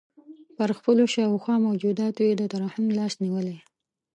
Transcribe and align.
پر 0.55 0.69
خپلو 0.77 1.03
شاوخوا 1.13 1.55
موجوداتو 1.65 2.21
یې 2.27 2.33
د 2.37 2.43
ترحم 2.53 2.85
لاس 2.97 3.13
نیولی. 3.23 3.57